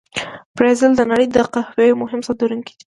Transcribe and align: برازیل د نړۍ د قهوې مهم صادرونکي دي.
برازیل 0.55 0.91
د 0.97 1.01
نړۍ 1.11 1.27
د 1.31 1.37
قهوې 1.53 1.87
مهم 2.01 2.21
صادرونکي 2.27 2.73
دي. 2.77 2.85